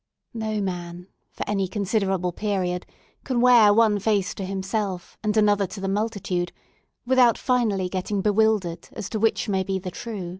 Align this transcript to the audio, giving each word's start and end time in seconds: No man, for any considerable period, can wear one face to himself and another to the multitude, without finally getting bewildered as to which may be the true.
No 0.33 0.59
man, 0.61 1.09
for 1.29 1.47
any 1.47 1.67
considerable 1.67 2.31
period, 2.31 2.87
can 3.23 3.39
wear 3.39 3.71
one 3.71 3.99
face 3.99 4.33
to 4.33 4.43
himself 4.43 5.15
and 5.21 5.37
another 5.37 5.67
to 5.67 5.79
the 5.79 5.87
multitude, 5.87 6.51
without 7.05 7.37
finally 7.37 7.87
getting 7.87 8.19
bewildered 8.21 8.89
as 8.93 9.09
to 9.09 9.19
which 9.19 9.47
may 9.47 9.61
be 9.61 9.77
the 9.77 9.91
true. 9.91 10.29